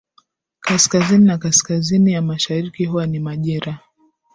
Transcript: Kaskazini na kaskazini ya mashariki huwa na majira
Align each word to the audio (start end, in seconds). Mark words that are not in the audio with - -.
Kaskazini 0.59 1.25
na 1.25 1.37
kaskazini 1.37 2.11
ya 2.13 2.21
mashariki 2.21 2.85
huwa 2.85 3.07
na 3.07 3.19
majira 3.19 3.79